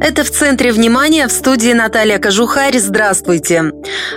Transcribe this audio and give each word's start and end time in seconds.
Это 0.00 0.22
в 0.22 0.30
центре 0.30 0.70
внимания 0.70 1.26
в 1.26 1.32
студии 1.32 1.72
Наталья 1.72 2.18
Кожухарь. 2.18 2.78
Здравствуйте. 2.78 3.72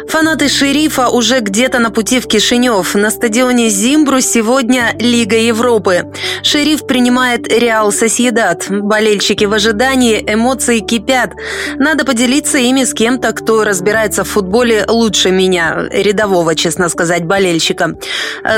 Фанаты 0.07 0.47
«Шерифа» 0.47 1.09
уже 1.09 1.39
где-то 1.39 1.79
на 1.79 1.89
пути 1.89 2.19
в 2.19 2.27
Кишинев. 2.27 2.93
На 2.93 3.09
стадионе 3.09 3.69
«Зимбру» 3.69 4.21
сегодня 4.21 4.95
Лига 4.99 5.37
Европы. 5.37 6.03
«Шериф» 6.43 6.85
принимает 6.85 7.47
«Реал 7.47 7.91
Сосьедат». 7.91 8.67
Болельщики 8.69 9.45
в 9.45 9.53
ожидании, 9.53 10.23
эмоции 10.27 10.79
кипят. 10.79 11.31
Надо 11.77 12.05
поделиться 12.05 12.59
ими 12.59 12.83
с 12.83 12.93
кем-то, 12.93 13.33
кто 13.33 13.63
разбирается 13.63 14.23
в 14.23 14.29
футболе 14.29 14.85
лучше 14.87 15.31
меня, 15.31 15.87
рядового, 15.91 16.53
честно 16.53 16.89
сказать, 16.89 17.25
болельщика. 17.25 17.95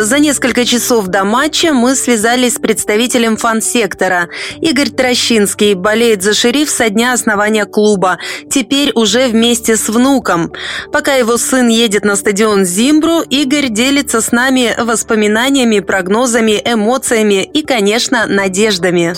За 0.01 0.19
несколько 0.19 0.65
часов 0.65 1.07
до 1.07 1.23
матча 1.23 1.73
мы 1.73 1.95
связались 1.95 2.55
с 2.55 2.59
представителем 2.59 3.37
фан-сектора. 3.37 4.27
Игорь 4.59 4.89
Трощинский 4.89 5.73
болеет 5.73 6.21
за 6.21 6.33
«Шериф» 6.33 6.69
со 6.69 6.89
дня 6.89 7.12
основания 7.13 7.65
клуба, 7.65 8.17
теперь 8.49 8.91
уже 8.95 9.27
вместе 9.27 9.77
с 9.77 9.89
внуком. 9.89 10.51
Пока 10.91 11.15
его 11.15 11.37
сын 11.37 11.67
едет 11.67 12.03
на 12.03 12.15
стадион 12.15 12.65
Зимбру, 12.65 13.21
Игорь 13.29 13.69
делится 13.69 14.21
с 14.21 14.31
нами 14.31 14.75
воспоминаниями, 14.77 15.79
прогнозами, 15.79 16.61
эмоциями 16.63 17.43
и, 17.43 17.61
конечно, 17.61 18.25
надеждами. 18.27 19.13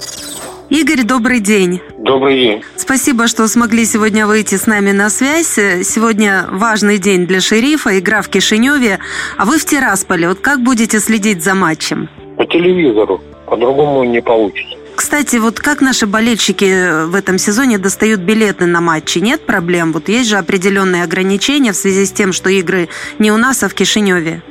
Игорь, 0.69 1.03
добрый 1.03 1.39
день. 1.41 1.79
Добрый 1.99 2.39
день. 2.39 2.63
Спасибо, 2.75 3.27
что 3.27 3.47
смогли 3.47 3.85
сегодня 3.85 4.25
выйти 4.25 4.55
с 4.55 4.65
нами 4.65 4.91
на 4.91 5.09
связь. 5.09 5.53
Сегодня 5.53 6.47
важный 6.51 6.97
день 6.97 7.27
для 7.27 7.39
шерифа, 7.39 7.99
игра 7.99 8.21
в 8.23 8.29
Кишиневе. 8.29 8.99
А 9.37 9.45
вы 9.45 9.59
в 9.59 9.65
Тирасполе. 9.65 10.27
Вот 10.27 10.39
как 10.39 10.61
будете 10.61 10.99
следить 10.99 11.43
за 11.43 11.53
матчем? 11.53 12.09
По 12.37 12.45
телевизору. 12.45 13.21
По-другому 13.45 14.03
не 14.05 14.21
получится. 14.21 14.74
Кстати, 14.95 15.35
вот 15.37 15.59
как 15.59 15.81
наши 15.81 16.07
болельщики 16.07 17.05
в 17.05 17.15
этом 17.15 17.37
сезоне 17.37 17.77
достают 17.77 18.21
билеты 18.21 18.65
на 18.65 18.81
матчи? 18.81 19.19
Нет 19.19 19.45
проблем? 19.45 19.91
Вот 19.91 20.09
есть 20.09 20.29
же 20.29 20.37
определенные 20.37 21.03
ограничения 21.03 21.73
в 21.73 21.75
связи 21.75 22.05
с 22.05 22.11
тем, 22.11 22.33
что 22.33 22.49
игры 22.49 22.89
не 23.19 23.31
у 23.31 23.37
нас, 23.37 23.61
а 23.63 23.67
в 23.67 23.73
Кишиневе. 23.73 24.41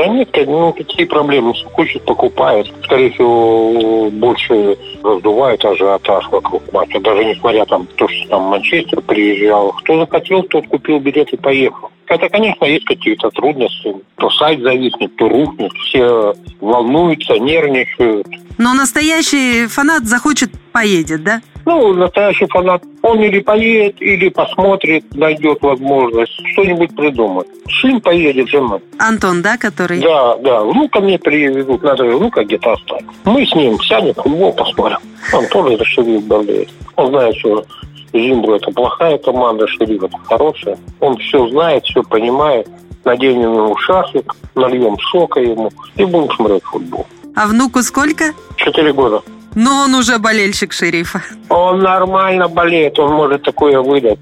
Да 0.00 0.06
нет, 0.06 0.30
ну 0.46 0.72
какие 0.72 1.04
проблемы? 1.04 1.52
Хочет, 1.74 2.02
покупает. 2.06 2.66
Скорее 2.84 3.10
всего, 3.10 4.08
больше 4.10 4.78
раздувает 5.02 5.62
ажиотаж 5.62 6.26
вокруг 6.30 6.72
матча. 6.72 6.98
Даже 7.00 7.22
несмотря 7.22 7.66
там 7.66 7.86
то, 7.96 8.08
что 8.08 8.28
там 8.30 8.44
Манчестер 8.44 9.02
приезжал. 9.02 9.72
Кто 9.72 10.00
захотел, 10.00 10.42
тот 10.44 10.66
купил 10.68 11.00
билет 11.00 11.30
и 11.34 11.36
поехал. 11.36 11.90
Это, 12.06 12.30
конечно, 12.30 12.64
есть 12.64 12.86
какие-то 12.86 13.28
трудности. 13.28 13.94
То 14.16 14.30
сайт 14.30 14.62
зависнет, 14.62 15.14
то 15.16 15.28
рухнет. 15.28 15.72
Все 15.84 16.32
волнуются, 16.62 17.38
нервничают. 17.38 18.26
Но 18.56 18.72
настоящий 18.72 19.66
фанат 19.66 20.06
захочет, 20.06 20.50
поедет, 20.72 21.22
да? 21.24 21.42
Ну, 21.70 21.94
настоящий 21.94 22.46
фанат, 22.46 22.82
он 23.00 23.20
или 23.20 23.38
поедет, 23.38 24.02
или 24.02 24.28
посмотрит, 24.28 25.04
найдет 25.14 25.62
возможность, 25.62 26.32
что-нибудь 26.52 26.96
придумать. 26.96 27.46
Сын 27.80 28.00
поедет, 28.00 28.48
жена. 28.48 28.80
Антон, 28.98 29.40
да, 29.40 29.56
который? 29.56 30.00
Да, 30.00 30.36
да. 30.38 30.64
Внука 30.64 30.98
мне 31.00 31.16
привезут, 31.16 31.84
надо 31.84 32.02
внука 32.02 32.44
где-то 32.44 32.72
оставить. 32.72 33.06
Мы 33.22 33.46
с 33.46 33.54
ним 33.54 33.80
сядем, 33.82 34.14
футбол 34.14 34.52
посмотрим. 34.52 34.98
Он 35.32 35.46
тоже 35.46 35.76
за 35.76 35.84
шериф 35.84 36.24
болеет. 36.24 36.70
Он 36.96 37.10
знает, 37.10 37.36
что 37.36 37.64
Зимбру 38.12 38.56
это 38.56 38.72
плохая 38.72 39.18
команда, 39.18 39.68
шериф 39.68 40.02
это 40.02 40.18
хорошая. 40.24 40.76
Он 40.98 41.16
все 41.18 41.46
знает, 41.50 41.84
все 41.84 42.02
понимает. 42.02 42.66
Наденем 43.04 43.54
ему 43.54 43.76
шарфик, 43.76 44.34
нальем 44.56 44.98
сока 45.12 45.38
ему 45.38 45.70
и 45.94 46.04
будем 46.04 46.32
смотреть 46.32 46.64
футбол. 46.64 47.06
А 47.36 47.46
внуку 47.46 47.80
сколько? 47.82 48.34
Четыре 48.56 48.92
года. 48.92 49.22
Но 49.54 49.84
он 49.84 49.94
уже 49.94 50.18
болельщик 50.18 50.72
шерифа. 50.72 51.22
Он 51.48 51.80
нормально 51.80 52.48
болеет, 52.48 52.98
он 52.98 53.12
может 53.12 53.42
такое 53.42 53.80
выдать. 53.80 54.18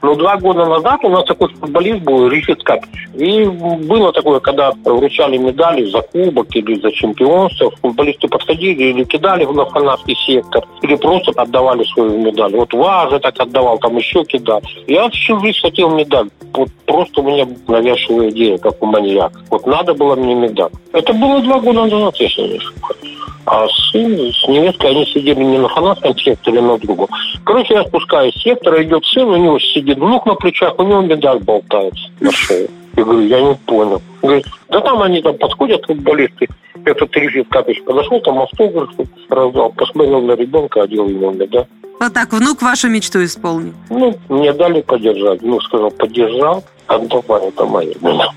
Но 0.00 0.14
два 0.14 0.36
года 0.36 0.64
назад 0.64 1.00
у 1.02 1.08
нас 1.08 1.24
такой 1.24 1.48
футболист 1.54 2.00
был, 2.02 2.28
Ричард 2.28 2.62
Капич. 2.62 3.08
И 3.14 3.44
было 3.44 4.12
такое, 4.12 4.38
когда 4.38 4.72
вручали 4.84 5.36
медали 5.36 5.90
за 5.90 6.02
кубок 6.02 6.54
или 6.54 6.80
за 6.80 6.92
чемпионство, 6.92 7.72
футболисты 7.82 8.28
подходили 8.28 8.84
или 8.84 9.04
кидали 9.04 9.44
на 9.44 9.64
фанатский 9.66 10.16
сектор, 10.24 10.64
или 10.82 10.94
просто 10.94 11.32
отдавали 11.40 11.82
свою 11.84 12.16
медаль. 12.18 12.54
Вот 12.54 12.72
Важа 12.72 13.18
так 13.18 13.40
отдавал, 13.40 13.78
там 13.78 13.96
еще 13.96 14.24
кидал. 14.24 14.62
Я 14.86 15.08
всю 15.10 15.40
жизнь 15.40 15.58
хотел 15.60 15.90
медаль. 15.90 16.28
Вот 16.52 16.68
просто 16.86 17.20
у 17.20 17.24
меня 17.24 17.48
навязчивая 17.66 18.30
идея, 18.30 18.58
как 18.58 18.80
у 18.80 18.86
маньяка. 18.86 19.40
Вот 19.50 19.66
надо 19.66 19.94
было 19.94 20.14
мне 20.14 20.34
медаль. 20.34 20.70
Это 20.92 21.12
было 21.12 21.40
два 21.40 21.58
года 21.58 21.86
назад, 21.86 22.16
если 22.16 22.42
не 22.42 22.56
ошибаюсь. 22.58 23.18
А 23.50 23.66
сын 23.90 24.30
с 24.30 24.46
невесткой, 24.46 24.90
они 24.90 25.06
сидели 25.06 25.42
не 25.42 25.56
на 25.56 25.68
фанатском 25.68 26.16
секторе, 26.18 26.58
а 26.58 26.62
на 26.62 26.78
другом. 26.78 27.08
Короче, 27.44 27.74
я 27.74 27.84
спускаюсь 27.84 28.34
с 28.34 28.42
сектора, 28.42 28.82
идет 28.82 29.02
сын, 29.06 29.26
у 29.26 29.36
него 29.36 29.58
сидит 29.58 29.96
внук 29.96 30.26
на 30.26 30.34
плечах, 30.34 30.78
у 30.78 30.82
него 30.82 31.00
медаль 31.00 31.38
болтается 31.38 32.10
на 32.20 32.30
шее. 32.30 32.68
Я 32.94 33.04
говорю, 33.04 33.20
я 33.20 33.40
не 33.40 33.54
понял. 33.54 34.02
Говорит, 34.20 34.44
да 34.68 34.80
там 34.80 35.00
они 35.00 35.22
там 35.22 35.38
подходят, 35.38 35.82
футболисты. 35.86 36.46
Этот 36.84 37.16
Рифит 37.16 37.48
Капич 37.48 37.82
подошел, 37.84 38.20
там 38.20 38.38
автографы 38.38 39.08
раздал, 39.30 39.70
посмотрел 39.70 40.20
на 40.20 40.32
ребенка, 40.32 40.82
одел 40.82 41.08
ему 41.08 41.30
медаль. 41.30 41.66
Вот 42.00 42.12
так 42.12 42.32
внук 42.34 42.60
вашу 42.60 42.88
мечту 42.88 43.24
исполнил. 43.24 43.72
Ну, 43.88 44.14
мне 44.28 44.52
дали 44.52 44.82
поддержать. 44.82 45.40
Ну, 45.40 45.58
сказал, 45.62 45.90
поддержал, 45.90 46.62
отдавай, 46.86 47.48
это 47.48 47.64
моя. 47.64 47.94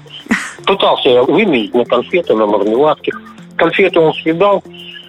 Пытался 0.65 1.09
я 1.09 1.23
выменить 1.23 1.73
на 1.73 1.83
конфеты, 1.83 2.33
на 2.33 2.45
мармеладки. 2.45 3.11
Конфеты 3.57 3.99
он 3.99 4.13
съедал, 4.13 4.63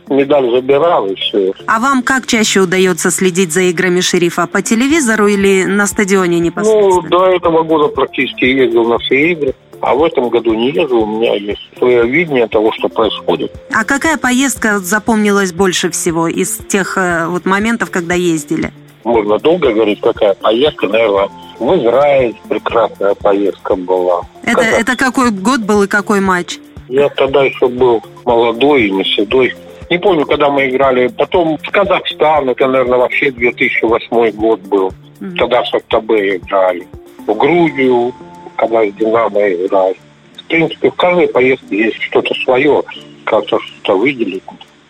медаль 0.08 0.50
забирал 0.50 1.06
и 1.06 1.14
все. 1.14 1.52
А 1.66 1.78
вам 1.78 2.02
как 2.02 2.26
чаще 2.26 2.60
удается 2.60 3.10
следить 3.10 3.52
за 3.52 3.62
играми 3.62 4.00
шерифа? 4.00 4.46
По 4.46 4.62
телевизору 4.62 5.26
или 5.26 5.64
на 5.64 5.86
стадионе 5.86 6.38
непосредственно? 6.38 7.02
Ну, 7.02 7.08
до 7.08 7.26
этого 7.26 7.62
года 7.62 7.88
практически 7.88 8.44
ездил 8.44 8.84
на 8.84 8.98
все 8.98 9.32
игры. 9.32 9.54
А 9.80 9.96
в 9.96 10.04
этом 10.04 10.28
году 10.28 10.54
не 10.54 10.66
ездил, 10.66 11.02
у 11.02 11.06
меня 11.06 11.34
есть 11.34 11.60
свое 11.76 12.06
видение 12.06 12.46
того, 12.46 12.72
что 12.72 12.88
происходит. 12.88 13.52
А 13.72 13.82
какая 13.84 14.16
поездка 14.16 14.78
запомнилась 14.78 15.52
больше 15.52 15.90
всего 15.90 16.28
из 16.28 16.58
тех 16.68 16.96
э, 16.96 17.26
вот 17.26 17.46
моментов, 17.46 17.90
когда 17.90 18.14
ездили? 18.14 18.72
Можно 19.02 19.38
долго 19.40 19.72
говорить, 19.72 20.00
какая 20.00 20.34
поездка, 20.34 20.86
наверное, 20.86 21.28
в 21.58 21.76
Израиль 21.76 22.36
прекрасная 22.48 23.14
поездка 23.16 23.74
была. 23.74 24.22
Это, 24.44 24.60
Когда... 24.60 24.78
это 24.78 24.96
какой 24.96 25.30
год 25.32 25.60
был 25.60 25.82
и 25.82 25.88
какой 25.88 26.20
матч? 26.20 26.58
Я 26.88 27.08
тогда 27.08 27.42
еще 27.42 27.68
был 27.68 28.02
молодой 28.24 28.86
и 28.86 28.90
не 28.90 29.04
седой. 29.04 29.54
Не 29.92 29.98
помню, 29.98 30.24
когда 30.24 30.48
мы 30.48 30.70
играли. 30.70 31.08
Потом 31.08 31.58
в 31.58 31.70
Казахстан, 31.70 32.48
это, 32.48 32.66
наверное, 32.66 32.98
вообще 32.98 33.30
2008 33.30 34.30
год 34.30 34.60
был. 34.60 34.90
Mm-hmm. 35.20 35.36
Тогда 35.36 35.62
с 35.66 35.74
Октябе 35.74 36.36
играли. 36.38 36.86
В 37.26 37.34
Грузию, 37.36 38.14
когда 38.56 38.86
с 38.86 38.92
Динамо 38.94 39.40
играли. 39.50 39.96
В 40.38 40.44
принципе, 40.44 40.90
в 40.90 40.94
каждой 40.94 41.28
поездке 41.28 41.76
есть 41.76 42.00
что-то 42.04 42.32
свое, 42.42 42.82
как-то 43.24 43.60
что-то 43.60 43.98
выделить. 43.98 44.42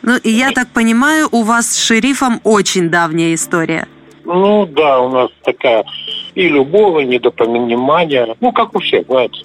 Ну, 0.02 0.16
и 0.22 0.30
я 0.30 0.52
так 0.52 0.68
понимаю, 0.68 1.26
у 1.32 1.42
вас 1.42 1.72
с 1.72 1.84
шерифом 1.84 2.40
очень 2.44 2.88
давняя 2.88 3.34
история. 3.34 3.88
Ну, 4.24 4.66
да, 4.66 5.00
у 5.00 5.08
нас 5.08 5.30
такая 5.42 5.84
и 6.36 6.48
любовь, 6.48 7.02
и 7.02 7.08
недопонимание. 7.08 8.36
Ну, 8.38 8.52
как 8.52 8.72
у 8.76 8.78
всех, 8.78 9.06
знаете. 9.06 9.42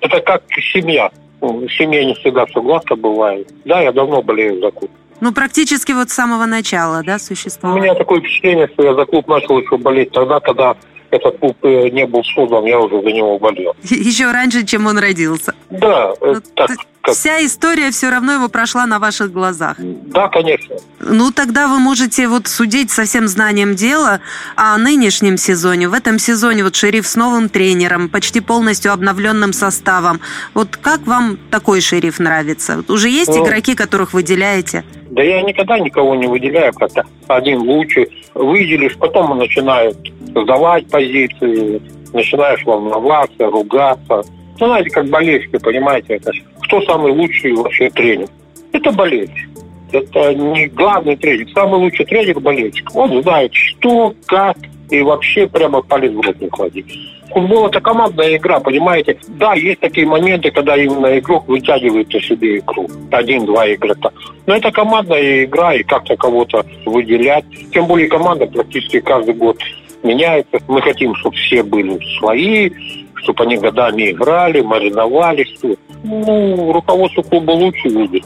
Это 0.00 0.20
как 0.20 0.42
семья. 0.72 1.12
Ну, 1.40 1.68
семья 1.68 2.04
не 2.04 2.14
всегда 2.14 2.46
все 2.46 2.62
гладко 2.62 2.96
бывает. 2.96 3.52
Да, 3.64 3.80
я 3.80 3.92
давно 3.92 4.22
болею 4.22 4.60
за 4.60 4.70
клуб. 4.70 4.90
Ну, 5.20 5.32
практически 5.32 5.92
вот 5.92 6.10
с 6.10 6.14
самого 6.14 6.46
начала, 6.46 7.02
да, 7.02 7.18
существовало? 7.18 7.78
У 7.78 7.82
меня 7.82 7.94
такое 7.94 8.20
впечатление, 8.20 8.68
что 8.72 8.82
я 8.82 8.94
за 8.94 9.04
клуб 9.06 9.26
начал 9.28 9.58
еще 9.58 9.76
болеть 9.78 10.10
тогда, 10.12 10.40
когда 10.40 10.76
этот 11.10 11.38
клуб 11.38 11.56
э, 11.62 11.88
не 11.90 12.06
был 12.06 12.22
создан, 12.24 12.64
я 12.64 12.78
уже 12.78 13.00
за 13.00 13.12
него 13.12 13.38
болел. 13.38 13.74
Еще 13.82 14.30
раньше, 14.30 14.64
чем 14.66 14.86
он 14.86 14.98
родился. 14.98 15.54
Да, 15.70 16.12
ну, 16.20 16.40
так. 16.54 16.70
Как... 17.00 17.14
Вся 17.14 17.44
история 17.44 17.90
все 17.92 18.10
равно 18.10 18.32
его 18.32 18.48
прошла 18.48 18.84
на 18.86 18.98
ваших 18.98 19.32
глазах. 19.32 19.76
Да, 19.78 20.28
конечно. 20.28 20.65
Ну, 21.08 21.30
тогда 21.30 21.68
вы 21.68 21.78
можете 21.78 22.26
вот 22.26 22.48
судить 22.48 22.90
со 22.90 23.04
всем 23.04 23.28
знанием 23.28 23.76
дела 23.76 24.20
о 24.56 24.76
нынешнем 24.76 25.36
сезоне. 25.36 25.88
В 25.88 25.94
этом 25.94 26.18
сезоне 26.18 26.64
вот 26.64 26.74
шериф 26.74 27.06
с 27.06 27.14
новым 27.14 27.48
тренером, 27.48 28.08
почти 28.08 28.40
полностью 28.40 28.92
обновленным 28.92 29.52
составом. 29.52 30.20
Вот 30.52 30.76
как 30.76 31.06
вам 31.06 31.38
такой 31.50 31.80
шериф 31.80 32.18
нравится? 32.18 32.78
Вот 32.78 32.90
уже 32.90 33.08
есть 33.08 33.30
ну, 33.30 33.44
игроки, 33.44 33.74
которых 33.74 34.14
выделяете? 34.14 34.84
Да 35.10 35.22
я 35.22 35.42
никогда 35.42 35.78
никого 35.78 36.16
не 36.16 36.26
выделяю 36.26 36.72
как-то. 36.72 37.04
Один 37.28 37.58
лучше. 37.58 38.08
Выделишь, 38.34 38.96
потом 38.96 39.38
начинают 39.38 39.96
сдавать 40.20 40.88
позиции, 40.88 41.80
начинаешь 42.12 42.64
волноваться, 42.64 43.46
ругаться. 43.46 44.22
Ну, 44.58 44.66
знаете, 44.66 44.90
как 44.90 45.06
болельщики, 45.06 45.58
понимаете, 45.58 46.14
это 46.14 46.32
кто 46.62 46.82
самый 46.82 47.12
лучший 47.12 47.52
вообще 47.52 47.90
тренер? 47.90 48.28
Это 48.72 48.90
болельщик. 48.90 49.48
Это 49.96 50.34
не 50.34 50.66
главный 50.66 51.16
тренер. 51.16 51.48
Самый 51.54 51.80
лучший 51.80 52.04
тренер 52.04 52.40
болельщик. 52.40 52.94
Он 52.94 53.22
знает, 53.22 53.52
что, 53.54 54.14
как, 54.26 54.56
и 54.90 55.00
вообще 55.02 55.46
прямо 55.46 55.82
палец 55.82 56.12
в 56.12 56.20
рот 56.20 56.40
не 56.40 56.48
клади. 56.48 56.84
Футбол– 57.30 57.66
это 57.68 57.80
командная 57.80 58.36
игра, 58.36 58.60
понимаете? 58.60 59.18
Да, 59.28 59.54
есть 59.54 59.80
такие 59.80 60.06
моменты, 60.06 60.50
когда 60.50 60.76
именно 60.76 61.18
игрок 61.18 61.48
вытягивает 61.48 62.12
на 62.12 62.20
себе 62.20 62.58
игру. 62.58 62.88
Один-два 63.10 63.74
игрока. 63.74 64.10
Но 64.46 64.54
это 64.56 64.70
командная 64.70 65.44
игра, 65.44 65.74
и 65.74 65.82
как-то 65.82 66.16
кого-то 66.16 66.64
выделять. 66.84 67.44
Тем 67.72 67.86
более 67.86 68.08
команда 68.08 68.46
практически 68.46 69.00
каждый 69.00 69.34
год 69.34 69.58
меняется. 70.02 70.58
Мы 70.68 70.80
хотим, 70.82 71.14
чтобы 71.16 71.36
все 71.36 71.62
были 71.62 71.98
свои, 72.18 72.70
чтобы 73.16 73.44
они 73.44 73.56
годами 73.56 74.10
играли, 74.12 74.60
мариновались. 74.60 75.58
Ну, 76.04 76.72
руководство 76.72 77.22
клуба 77.22 77.50
лучше 77.50 77.88
видит. 77.88 78.24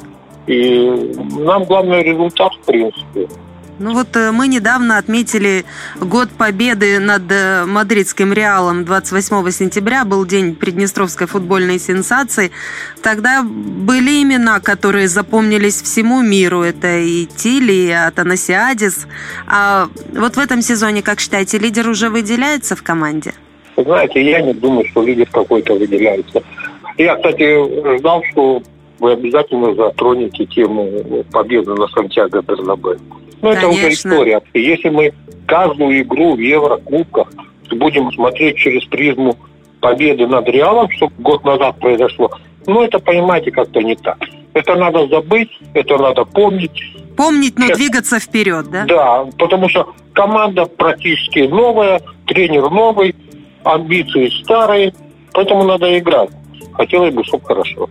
И 0.51 0.91
нам 1.39 1.65
главный 1.65 2.03
результат, 2.03 2.53
в 2.55 2.67
принципе. 2.67 3.29
Ну 3.79 3.95
вот 3.95 4.17
э, 4.17 4.33
мы 4.33 4.49
недавно 4.49 4.99
отметили 4.99 5.65
год 6.01 6.29
победы 6.31 6.99
над 6.99 7.23
э, 7.31 7.65
мадридским 7.67 8.33
Реалом. 8.33 8.85
28 8.85 9.51
сентября 9.53 10.05
был 10.05 10.27
день 10.27 10.57
Приднестровской 10.57 11.29
футбольной 11.29 11.79
сенсации. 11.79 12.51
Тогда 13.01 13.45
были 13.45 14.23
имена, 14.23 14.59
которые 14.59 15.07
запомнились 15.07 15.81
всему 15.81 16.21
миру. 16.21 16.63
Это 16.63 16.99
и 16.99 17.27
Тили, 17.27 17.73
и 17.73 17.91
Атанасиадис. 17.91 19.07
А 19.47 19.89
вот 20.15 20.35
в 20.35 20.39
этом 20.41 20.63
сезоне, 20.63 21.03
как 21.03 21.21
считаете, 21.21 21.59
лидер 21.59 21.89
уже 21.89 22.11
выделяется 22.11 22.75
в 22.75 22.83
команде? 22.83 23.35
Знаете, 23.77 24.21
я 24.29 24.41
не 24.43 24.53
думаю, 24.53 24.85
что 24.91 25.05
лидер 25.05 25.29
какой-то 25.31 25.75
выделяется. 25.75 26.43
Я, 26.99 27.15
кстати, 27.15 27.99
ждал, 27.99 28.23
что 28.33 28.63
вы 29.01 29.13
обязательно 29.13 29.75
затронете 29.75 30.45
тему 30.47 30.89
победы 31.33 31.75
на 31.75 31.89
Сантьяго 31.89 32.43
Бернабе. 32.43 32.99
Ну, 33.43 33.51
это 33.51 33.69
уже 33.69 33.91
история. 33.91 34.43
Если 34.55 34.91
мы 34.91 35.13
каждую 35.47 36.03
игру 36.03 36.37
в 36.37 36.39
Еврокубках 36.39 37.29
будем 37.71 38.13
смотреть 38.13 38.57
через 38.57 38.85
призму 38.85 39.37
победы 39.81 40.27
над 40.27 40.47
Реалом, 40.49 40.91
что 40.91 41.09
год 41.19 41.45
назад 41.45 41.79
произошло, 41.81 42.31
ну, 42.67 42.83
это, 42.83 42.99
понимаете, 42.99 43.51
как-то 43.51 43.81
не 43.81 43.97
так. 43.97 44.19
Это 44.53 44.75
надо 44.75 45.09
забыть, 45.09 45.51
это 45.75 45.97
надо 45.97 46.25
помнить. 46.25 46.83
Помнить, 47.17 47.59
но 47.59 47.67
Сейчас, 47.67 47.79
двигаться 47.79 48.19
вперед, 48.19 48.71
да? 48.71 48.85
Да, 48.85 49.27
потому 49.39 49.69
что 49.69 49.95
команда 50.13 50.67
практически 50.67 51.41
новая, 51.41 52.03
тренер 52.27 52.71
новый, 52.71 53.15
амбиции 53.65 54.31
старые, 54.43 54.93
поэтому 55.33 55.65
надо 55.65 55.99
играть. 55.99 56.31
Хотелось 56.73 57.15
бы, 57.15 57.25
чтобы 57.25 57.45
хорошо. 57.45 57.89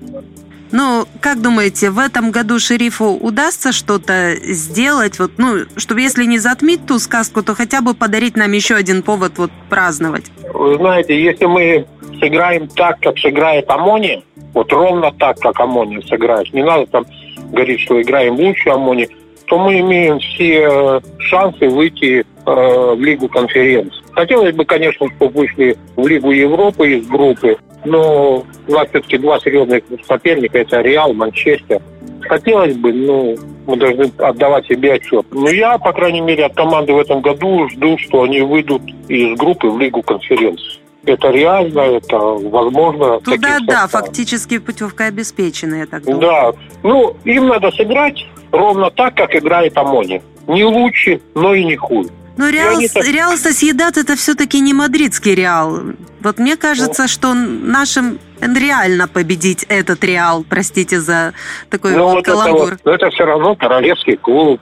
Ну, 0.71 1.05
как 1.21 1.41
думаете, 1.41 1.89
в 1.89 1.99
этом 1.99 2.31
году 2.31 2.59
шерифу 2.59 3.11
удастся 3.11 3.71
что-то 3.71 4.35
сделать, 4.43 5.19
вот, 5.19 5.31
ну, 5.37 5.65
чтобы 5.77 6.01
если 6.01 6.25
не 6.25 6.37
затмить 6.37 6.85
ту 6.85 6.99
сказку, 6.99 7.41
то 7.41 7.55
хотя 7.55 7.81
бы 7.81 7.93
подарить 7.93 8.37
нам 8.37 8.51
еще 8.51 8.75
один 8.75 9.01
повод 9.01 9.33
вот 9.37 9.51
праздновать? 9.69 10.25
Вы 10.53 10.77
знаете, 10.77 11.19
если 11.19 11.45
мы 11.45 11.85
сыграем 12.19 12.67
так, 12.67 12.99
как 12.99 13.17
сыграет 13.17 13.69
Амони, 13.69 14.23
вот 14.53 14.71
ровно 14.71 15.11
так, 15.11 15.39
как 15.39 15.59
Амони 15.59 16.01
сыграет, 16.07 16.53
не 16.53 16.63
надо 16.63 16.85
там 16.87 17.05
говорить, 17.51 17.81
что 17.81 18.01
играем 18.01 18.35
лучше 18.35 18.69
Амони, 18.69 19.09
то 19.45 19.57
мы 19.57 19.79
имеем 19.79 20.19
все 20.19 20.67
э, 20.69 21.01
шансы 21.19 21.67
выйти 21.67 22.19
э, 22.19 22.25
в 22.45 22.99
Лигу 23.01 23.27
конференций. 23.27 23.99
Хотелось 24.19 24.53
бы, 24.53 24.65
конечно, 24.65 25.07
чтобы 25.15 25.31
вышли 25.31 25.77
в 25.95 26.05
Лигу 26.05 26.31
Европы 26.31 26.97
из 26.97 27.07
группы, 27.07 27.57
но 27.85 28.43
у 28.67 28.71
нас 28.71 28.89
все-таки 28.89 29.17
два 29.17 29.39
серьезных 29.39 29.81
соперника, 30.05 30.57
это 30.57 30.81
Реал, 30.81 31.13
Манчестер. 31.13 31.81
Хотелось 32.23 32.75
бы, 32.75 32.91
ну, 32.91 33.37
мы 33.65 33.77
должны 33.77 34.11
отдавать 34.17 34.67
себе 34.67 34.95
отчет. 34.95 35.25
Но 35.31 35.49
я, 35.49 35.77
по 35.77 35.93
крайней 35.93 36.19
мере, 36.19 36.47
от 36.47 36.53
команды 36.53 36.91
в 36.91 36.99
этом 36.99 37.21
году 37.21 37.69
жду, 37.69 37.97
что 37.97 38.23
они 38.23 38.41
выйдут 38.41 38.81
из 39.07 39.37
группы 39.37 39.69
в 39.69 39.79
Лигу 39.79 40.01
конференции. 40.01 40.81
Это 41.05 41.29
реально, 41.29 41.79
это 41.79 42.17
возможно. 42.17 43.21
Туда, 43.21 43.59
да, 43.65 43.87
фактически 43.87 44.57
путевка 44.57 45.05
обеспечена, 45.05 45.75
я 45.75 45.85
так 45.85 46.03
думаю. 46.03 46.19
Да, 46.19 46.51
ну, 46.83 47.15
им 47.23 47.47
надо 47.47 47.71
сыграть 47.71 48.27
ровно 48.51 48.91
так, 48.91 49.15
как 49.15 49.33
играет 49.33 49.77
Амони. 49.77 50.21
Не 50.47 50.65
лучше, 50.65 51.21
но 51.35 51.53
и 51.53 51.63
не 51.63 51.77
хуже. 51.77 52.09
Но 52.39 52.47
Реал, 52.47 52.79
так... 52.93 53.05
Реал 53.05 53.35
Сосьедат 53.35 53.97
это 53.97 54.15
все-таки 54.15 54.61
не 54.61 54.73
мадридский 54.73 55.35
Реал. 55.35 55.81
Вот 56.21 56.39
мне 56.39 56.55
кажется, 56.55 57.01
ну, 57.01 57.07
что 57.09 57.33
нашим 57.33 58.17
реально 58.39 59.09
победить 59.09 59.65
этот 59.67 60.01
Реал, 60.05 60.45
простите 60.49 61.01
за 61.01 61.33
такой 61.69 61.97
ну, 61.97 62.07
вот 62.07 62.23
каламбур. 62.23 62.75
Это, 62.75 62.79
вот, 62.85 62.93
это 62.93 63.09
все 63.09 63.25
равно 63.25 63.55
королевский 63.55 64.15
клуб. 64.15 64.61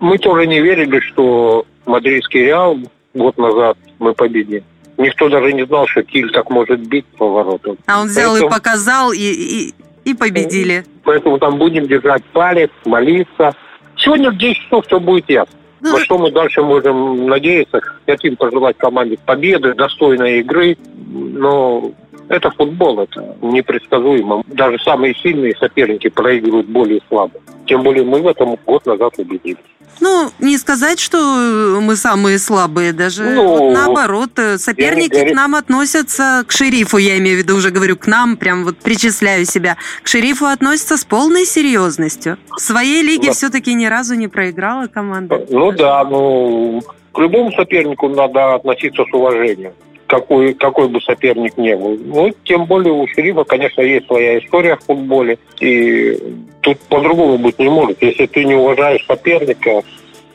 Мы 0.00 0.16
тоже 0.16 0.46
не 0.46 0.62
верили, 0.62 1.00
что 1.00 1.66
мадридский 1.84 2.46
Реал 2.46 2.78
год 3.12 3.36
назад 3.36 3.76
мы 3.98 4.14
победим. 4.14 4.64
Никто 4.96 5.28
даже 5.28 5.52
не 5.52 5.66
знал, 5.66 5.86
что 5.88 6.02
Киль 6.04 6.32
так 6.32 6.48
может 6.48 6.80
бить 6.80 7.04
по 7.18 7.28
воротам. 7.28 7.76
А 7.88 8.00
он 8.00 8.06
взял 8.08 8.30
Поэтому... 8.30 8.50
и 8.50 8.54
показал, 8.54 9.12
и, 9.12 9.18
и, 9.18 9.74
и 10.06 10.14
победили. 10.14 10.86
Поэтому 11.04 11.38
там 11.38 11.58
будем 11.58 11.86
держать 11.86 12.24
палец, 12.32 12.70
молиться. 12.86 13.54
Сегодня 13.98 14.30
в 14.30 14.38
10 14.38 14.56
часов 14.62 14.86
все 14.86 14.98
будет 14.98 15.28
ясно. 15.28 15.58
Ну, 15.82 15.92
На 15.92 15.98
что 15.98 16.16
мы 16.16 16.30
дальше 16.30 16.62
можем 16.62 17.26
надеяться? 17.26 17.80
Хотим 18.06 18.36
пожелать 18.36 18.76
команде 18.78 19.18
победы, 19.26 19.74
достойной 19.74 20.38
игры, 20.38 20.76
но 21.08 21.90
это 22.28 22.50
футбол, 22.52 23.00
это 23.00 23.36
непредсказуемо. 23.42 24.44
Даже 24.46 24.78
самые 24.78 25.14
сильные 25.16 25.56
соперники 25.56 26.08
проигрывают 26.08 26.68
более 26.68 27.00
слабо. 27.08 27.34
Тем 27.66 27.82
более 27.82 28.04
мы 28.04 28.22
в 28.22 28.28
этом 28.28 28.56
год 28.64 28.86
назад 28.86 29.14
убедились. 29.18 29.58
Ну, 30.00 30.30
не 30.38 30.58
сказать, 30.58 30.98
что 30.98 31.78
мы 31.80 31.96
самые 31.96 32.38
слабые, 32.38 32.92
даже 32.92 33.22
ну, 33.22 33.46
вот 33.46 33.72
наоборот. 33.72 34.30
Э, 34.36 34.58
соперники 34.58 35.30
к 35.30 35.34
нам 35.34 35.54
относятся, 35.54 36.44
к 36.46 36.52
шерифу, 36.52 36.96
я 36.98 37.18
имею 37.18 37.36
в 37.36 37.42
виду, 37.42 37.56
уже 37.56 37.70
говорю, 37.70 37.96
к 37.96 38.06
нам, 38.06 38.36
прям 38.36 38.64
вот 38.64 38.78
причисляю 38.78 39.44
себя. 39.44 39.76
К 40.02 40.08
шерифу 40.08 40.46
относятся 40.46 40.96
с 40.96 41.04
полной 41.04 41.44
серьезностью. 41.44 42.38
В 42.50 42.60
своей 42.60 43.02
лиге 43.02 43.28
да. 43.28 43.32
все-таки 43.32 43.74
ни 43.74 43.86
разу 43.86 44.14
не 44.14 44.28
проиграла 44.28 44.86
команда. 44.86 45.46
Ну 45.50 45.72
да, 45.72 46.04
ну 46.04 46.82
к 47.12 47.18
любому 47.18 47.52
сопернику 47.52 48.08
надо 48.08 48.54
относиться 48.54 49.04
с 49.04 49.14
уважением 49.14 49.72
какой, 50.12 50.52
какой 50.52 50.88
бы 50.88 51.00
соперник 51.00 51.56
ни 51.56 51.72
был. 51.72 51.98
Ну, 52.04 52.30
тем 52.44 52.66
более 52.66 52.92
у 52.92 53.08
шерифа, 53.08 53.44
конечно, 53.44 53.80
есть 53.80 54.06
своя 54.06 54.38
история 54.38 54.76
в 54.76 54.84
футболе, 54.84 55.38
и 55.58 56.18
тут 56.60 56.78
по-другому 56.80 57.38
быть 57.38 57.58
не 57.58 57.70
может. 57.70 58.02
Если 58.02 58.26
ты 58.26 58.44
не 58.44 58.54
уважаешь 58.54 59.06
соперника, 59.06 59.82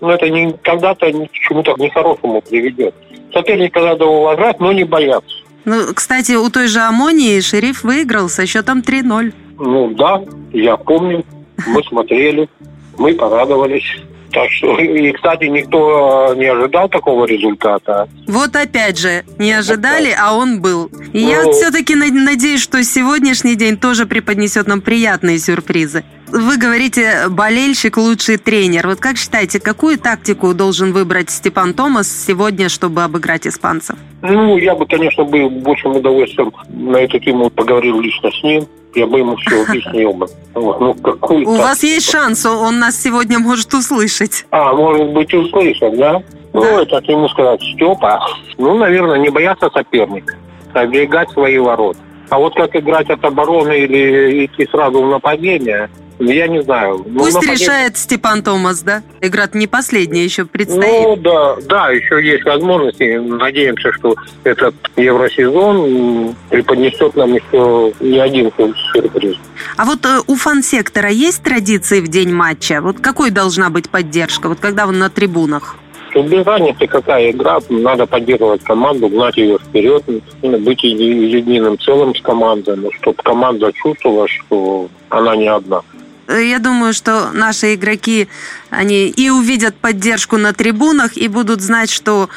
ну, 0.02 0.10
это 0.10 0.28
не, 0.32 0.52
когда-то 0.64 1.12
к 1.12 1.32
чему-то 1.32 1.76
нехорошему 1.78 2.42
приведет. 2.42 2.96
Соперника 3.32 3.82
надо 3.82 4.06
уважать, 4.06 4.60
но 4.60 4.72
не 4.72 4.84
бояться. 4.84 5.36
Ну, 5.66 5.94
кстати, 5.94 6.31
у 6.31 6.50
той 6.50 6.68
же 6.68 6.80
Амонии 6.80 7.40
шериф 7.40 7.84
выиграл 7.84 8.30
со 8.30 8.48
счетом 8.48 8.80
3-0. 8.80 9.31
Ну 9.60 9.90
да, 9.92 10.24
я 10.54 10.76
помню, 10.78 11.24
мы 11.68 11.84
смотрели, 11.84 12.50
мы 12.98 13.14
порадовались. 13.14 14.02
Так 14.38 14.52
что, 14.52 14.78
и, 14.80 15.12
кстати, 15.14 15.46
никто 15.46 16.36
не 16.36 16.46
ожидал 16.46 16.88
такого 16.90 17.26
результата. 17.26 18.08
Вот 18.28 18.56
опять 18.56 19.00
же, 19.00 19.24
не 19.40 19.52
ожидали, 19.52 20.16
а 20.18 20.36
он 20.36 20.62
был. 20.62 20.92
И 21.14 21.24
ну, 21.24 21.30
я 21.30 21.52
все-таки 21.52 21.96
надеюсь, 21.96 22.62
что 22.62 22.84
сегодняшний 22.84 23.56
день 23.56 23.78
тоже 23.78 24.06
преподнесет 24.06 24.68
нам 24.68 24.82
приятные 24.82 25.40
сюрпризы. 25.40 26.04
Вы 26.28 26.57
говорите, 26.57 27.30
болельщик 27.30 27.98
лучший 27.98 28.38
тренер. 28.38 28.88
Вот 28.88 29.00
как 29.00 29.18
считаете, 29.18 29.60
какую 29.60 29.98
тактику 29.98 30.54
должен 30.54 30.92
выбрать 30.92 31.30
Степан 31.30 31.74
Томас 31.74 32.07
сегодня, 32.07 32.69
чтобы 32.69 33.04
обыграть 33.04 33.48
испанцев? 33.48 33.96
Ну, 34.22 34.57
я 34.57 34.76
бы, 34.76 34.86
конечно, 34.86 35.24
был 35.24 35.50
большим 35.50 35.96
удовольствием 35.96 36.52
на 36.69 36.98
эту 36.98 37.19
тему 37.19 37.50
поговорил 37.50 38.00
лично 38.02 38.30
с 38.31 38.44
ним 38.44 38.68
я 38.98 39.06
бы 39.06 39.19
ему 39.19 39.36
все 39.38 39.64
объяснил 39.68 40.14
бы. 40.14 40.28
Вот, 40.54 40.80
ну, 40.80 40.94
какой 40.96 41.44
У 41.46 41.56
вас 41.56 41.84
есть 41.84 42.10
шанс, 42.10 42.46
он 42.46 42.80
нас 42.80 43.02
сегодня 43.02 43.40
может 43.40 43.74
услышать. 43.74 44.46
А, 44.52 44.74
может 44.74 45.07
быть, 45.10 45.34
услышать, 45.34 45.98
да? 45.98 46.22
Ну, 46.54 46.62
да. 46.62 46.81
Это 46.81 47.12
ему 47.12 47.28
сказать, 47.30 47.62
Степа, 47.62 48.26
ну, 48.57 48.78
наверное, 48.78 49.19
не 49.19 49.30
бояться 49.30 49.69
соперника, 49.72 50.36
а 50.74 50.80
оберегать 50.81 51.30
свои 51.31 51.57
ворота. 51.57 52.00
А 52.30 52.40
вот 52.40 52.56
как 52.56 52.76
играть 52.76 53.10
от 53.10 53.24
обороны 53.24 53.80
или 53.80 54.46
идти 54.46 54.68
сразу 54.69 55.02
в 55.02 55.10
нападение, 55.10 55.90
я 56.19 56.47
не 56.47 56.62
знаю. 56.64 57.04
Ну, 57.06 57.19
Пусть 57.19 57.36
нападение... 57.36 57.57
решает 57.57 57.97
Степан 57.97 58.42
Томас, 58.42 58.81
да? 58.81 59.04
Игра 59.21 59.47
не 59.54 59.68
последняя 59.68 60.24
еще 60.24 60.45
предстоит. 60.45 61.04
Ну 61.04 61.16
да, 61.18 61.56
да, 61.68 61.90
еще 61.90 62.24
есть 62.26 62.44
возможности. 62.44 63.18
Надеемся, 63.18 63.92
что 63.94 64.16
этот 64.44 64.76
евросезон 64.95 66.36
преподнесет 66.50 67.16
нам 67.16 67.33
еще 67.33 67.94
не 68.00 68.19
один 68.19 68.52
сюрприз. 68.94 69.36
А 69.76 69.86
вот 69.86 70.06
э, 70.06 70.19
у 70.26 70.36
фан-сектора 70.36 71.09
есть 71.09 71.44
традиции 71.44 72.02
в 72.02 72.07
день 72.07 72.33
матча? 72.33 72.81
Вот 72.81 73.00
какой 73.00 73.30
должна 73.30 73.69
быть 73.69 73.90
поддержка? 73.90 74.50
Вот 74.50 74.59
когда 74.59 74.88
он 74.88 74.97
на 75.00 75.09
трибунах? 75.09 75.76
без 76.24 76.45
разницы, 76.45 76.88
какая 76.88 77.31
игра, 77.31 77.59
надо 77.69 78.06
поддерживать 78.06 78.64
команду, 78.64 79.07
гнать 79.07 79.38
ее 79.38 79.57
вперед, 79.59 80.04
быть 80.42 80.83
единым 80.83 81.78
целым 81.80 82.16
с 82.16 82.21
командой, 82.21 82.78
чтобы 83.00 83.21
команда 83.21 83.71
чувствовала, 83.74 84.28
что 84.28 84.88
она 85.09 85.36
не 85.36 85.47
одна. 85.47 85.81
Я 86.28 86.60
думаю, 86.60 86.94
что 86.94 87.31
наши 87.31 87.76
игроки, 87.76 88.28
они 88.69 89.07
и 89.07 89.30
увидят 89.30 89.76
поддержку 89.76 90.38
на 90.38 90.54
трибунах, 90.54 91.16
и 91.16 91.28
будут 91.30 91.62
знать, 91.62 91.90
что 91.90 92.30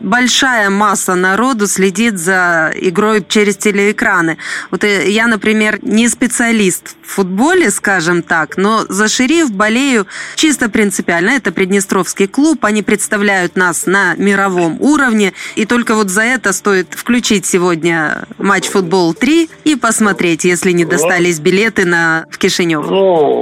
большая 0.00 0.70
масса 0.70 1.14
народу 1.14 1.66
следит 1.66 2.18
за 2.18 2.72
игрой 2.74 3.24
через 3.26 3.56
телеэкраны. 3.56 4.36
Вот 4.70 4.84
э, 4.84 5.10
я, 5.10 5.26
например, 5.26 5.78
не 5.82 6.08
специалист 6.08 6.96
в 7.02 7.14
футболе, 7.14 7.70
скажем 7.70 8.22
так, 8.22 8.56
но 8.56 8.84
за 8.88 9.08
«Шериф» 9.08 9.50
болею 9.50 10.06
чисто 10.36 10.68
принципиально. 10.68 11.30
Это 11.30 11.50
Приднестровский 11.52 12.26
клуб, 12.26 12.64
они 12.64 12.82
представляют 12.82 13.56
нас 13.56 13.86
на 13.86 14.14
мировом 14.14 14.80
уровне, 14.80 15.32
и 15.56 15.64
только 15.64 15.94
вот 15.94 16.10
за 16.10 16.22
это 16.22 16.52
стоит 16.52 16.88
включить 16.94 17.46
сегодня 17.46 18.24
матч 18.36 18.68
«Футбол 18.68 19.12
3» 19.14 19.50
и 19.64 19.74
посмотреть, 19.74 20.44
если 20.44 20.72
не 20.72 20.84
достались 20.84 21.40
билеты 21.40 21.84
на, 21.84 22.26
в 22.30 22.38
Кишинев. 22.38 22.86
Ну, 22.88 23.37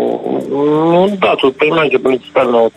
ну 0.48 1.16
да, 1.18 1.36
тут, 1.36 1.56
понимаете, 1.56 1.98
принципиально, 1.98 2.58
вот 2.58 2.72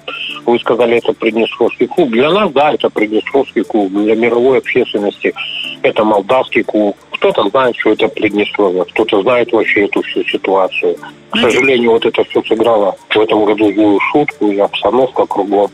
вы 0.45 0.59
сказали, 0.59 0.97
это 0.97 1.13
Приднестровский 1.13 1.88
клуб. 1.88 2.09
Для 2.09 2.31
нас, 2.31 2.51
да, 2.51 2.73
это 2.73 2.89
Приднестровский 2.89 3.63
клуб. 3.63 3.91
Для 3.91 4.15
мировой 4.15 4.59
общественности 4.59 5.33
это 5.81 6.03
молдавский 6.03 6.63
клуб. 6.63 6.95
Кто-то 7.11 7.49
знает, 7.49 7.75
что 7.77 7.91
это 7.91 8.07
Приднестровье, 8.07 8.85
кто-то 8.85 9.21
знает 9.21 9.51
вообще 9.51 9.85
эту 9.85 10.01
всю 10.01 10.23
ситуацию. 10.23 10.95
К 11.31 11.38
сожалению, 11.38 11.91
вот 11.91 12.05
это 12.05 12.23
все 12.23 12.41
сыграло 12.43 12.95
в 13.09 13.17
этом 13.19 13.45
году 13.45 13.71
злую 13.73 13.99
шутку, 14.11 14.51
и 14.51 14.57
обстановка 14.57 15.25
кругом, 15.25 15.69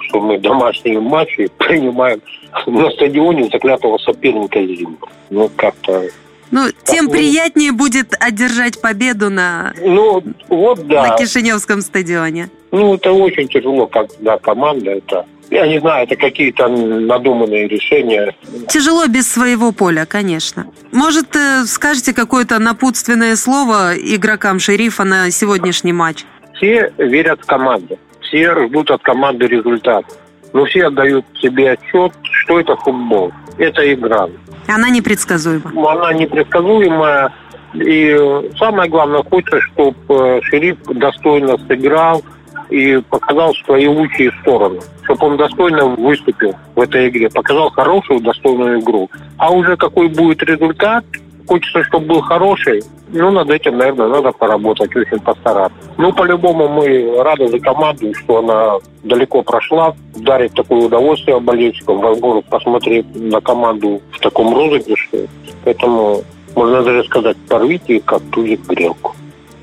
что 0.00 0.20
мы 0.20 0.38
домашние 0.38 1.00
матчи 1.00 1.48
принимаем 1.58 2.20
на 2.66 2.90
стадионе 2.90 3.48
заклятого 3.50 3.98
соперника 3.98 4.60
Зимб. 4.64 5.04
Ну, 5.30 5.50
как-то 5.56 6.08
ну, 6.50 6.68
тем 6.84 7.06
так, 7.06 7.16
приятнее 7.16 7.72
будет 7.72 8.14
одержать 8.18 8.80
победу 8.80 9.30
на, 9.30 9.72
ну, 9.82 10.22
вот, 10.48 10.86
да. 10.86 11.08
на 11.08 11.16
Кишиневском 11.16 11.80
стадионе. 11.80 12.50
Ну, 12.70 12.94
это 12.94 13.12
очень 13.12 13.48
тяжело, 13.48 13.86
когда 13.86 14.38
команда 14.38 14.92
это 14.92 15.26
я 15.50 15.66
не 15.66 15.80
знаю, 15.80 16.04
это 16.04 16.16
какие-то 16.16 16.68
надуманные 16.68 17.68
решения. 17.68 18.34
Тяжело 18.68 19.06
без 19.06 19.30
своего 19.32 19.72
поля, 19.72 20.04
конечно. 20.04 20.66
Может, 20.92 21.34
э, 21.36 21.64
скажете 21.64 22.12
какое-то 22.12 22.58
напутственное 22.58 23.34
слово 23.36 23.94
игрокам 23.96 24.58
шерифа 24.58 25.04
на 25.04 25.30
сегодняшний 25.30 25.92
матч? 25.92 26.24
Все 26.54 26.92
верят 26.98 27.40
в 27.40 27.46
команду. 27.46 27.98
Все 28.20 28.66
ждут 28.66 28.90
от 28.90 29.02
команды 29.02 29.46
результат. 29.46 30.04
Но 30.52 30.66
все 30.66 30.86
отдают 30.86 31.24
себе 31.40 31.72
отчет, 31.72 32.12
что 32.22 32.60
это 32.60 32.76
футбол. 32.76 33.32
Это 33.56 33.92
игра. 33.92 34.28
Она 34.68 34.90
непредсказуема. 34.90 35.72
Она 35.90 36.12
непредсказуемая. 36.12 37.32
И 37.74 38.16
самое 38.58 38.88
главное, 38.88 39.22
хочется, 39.22 39.60
чтобы 39.60 39.96
э, 40.08 40.40
шериф 40.42 40.78
достойно 40.84 41.56
сыграл 41.66 42.22
и 42.70 42.98
показал 43.10 43.54
свои 43.64 43.86
лучшие 43.86 44.32
стороны. 44.40 44.80
Чтобы 45.04 45.26
он 45.26 45.36
достойно 45.36 45.86
выступил 45.86 46.54
в 46.74 46.80
этой 46.80 47.08
игре. 47.08 47.30
Показал 47.30 47.70
хорошую, 47.70 48.20
достойную 48.20 48.80
игру. 48.80 49.10
А 49.36 49.50
уже 49.50 49.76
какой 49.76 50.08
будет 50.08 50.42
результат, 50.42 51.04
хочется, 51.48 51.82
чтобы 51.84 52.06
был 52.06 52.20
хороший. 52.20 52.82
Ну, 53.10 53.30
над 53.30 53.50
этим, 53.50 53.78
наверное, 53.78 54.08
надо 54.08 54.32
поработать, 54.32 54.94
очень 54.94 55.18
постараться. 55.18 55.78
Ну, 55.96 56.12
по-любому 56.12 56.68
мы 56.68 57.22
рады 57.22 57.48
за 57.48 57.58
команду, 57.58 58.12
что 58.14 58.38
она 58.38 58.76
далеко 59.02 59.42
прошла, 59.42 59.94
дарит 60.16 60.52
такое 60.54 60.86
удовольствие 60.86 61.40
болельщикам, 61.40 62.00
возможность 62.00 62.48
посмотреть 62.48 63.06
на 63.14 63.40
команду 63.40 64.02
в 64.12 64.20
таком 64.20 64.54
розыгрыше. 64.54 65.28
Поэтому 65.64 66.22
можно 66.54 66.82
даже 66.82 67.04
сказать, 67.04 67.36
порвите 67.48 68.00
как 68.00 68.22
тузик 68.30 68.60
грелку. 68.66 69.14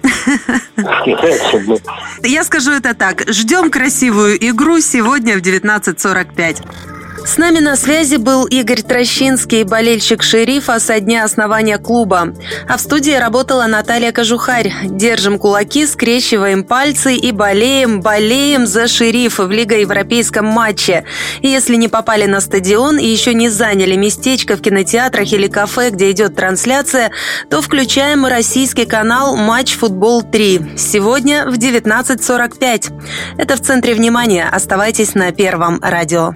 Я 2.24 2.44
скажу 2.44 2.72
это 2.72 2.96
так. 2.96 3.28
Ждем 3.28 3.70
красивую 3.70 4.38
игру 4.50 4.80
сегодня 4.80 5.38
в 5.38 5.42
19.45. 5.42 6.95
С 7.26 7.38
нами 7.38 7.58
на 7.58 7.76
связи 7.76 8.18
был 8.18 8.46
Игорь 8.46 8.84
Трощинский, 8.84 9.64
болельщик 9.64 10.22
шерифа 10.22 10.80
со 10.80 11.00
дня 11.00 11.24
основания 11.24 11.80
клуба. 11.80 12.36
А 12.70 12.78
в 12.78 12.80
студии 12.80 13.14
работала 13.14 13.66
Наталья 13.66 14.12
Кожухарь. 14.12 14.72
Держим 14.84 15.40
кулаки, 15.40 15.88
скрещиваем 15.88 16.64
пальцы 16.64 17.16
и 17.16 17.32
болеем, 17.32 18.02
болеем 18.02 18.68
за 18.68 18.88
шериф 18.88 19.40
в 19.40 19.50
Лига 19.50 19.76
Европейском 19.76 20.46
матче. 20.46 21.04
И 21.42 21.48
если 21.48 21.78
не 21.78 21.88
попали 21.88 22.28
на 22.28 22.42
стадион 22.42 23.00
и 23.00 23.08
еще 23.08 23.34
не 23.34 23.50
заняли 23.50 23.96
местечко 23.96 24.56
в 24.56 24.62
кинотеатрах 24.62 25.34
или 25.34 25.48
кафе, 25.48 25.90
где 25.90 26.12
идет 26.12 26.36
трансляция, 26.36 27.12
то 27.50 27.60
включаем 27.64 28.28
российский 28.28 28.86
канал 28.86 29.36
«Матч 29.36 29.76
Футбол 29.78 30.22
3». 30.22 30.78
Сегодня 30.78 31.50
в 31.50 31.56
19.45. 31.58 32.94
Это 33.40 33.56
в 33.56 33.62
центре 33.62 33.96
внимания. 33.96 34.48
Оставайтесь 34.48 35.16
на 35.16 35.32
Первом 35.32 35.80
радио. 35.82 36.36